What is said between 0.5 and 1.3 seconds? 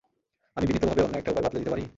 আমি বিনীতভাবে অন্য একটা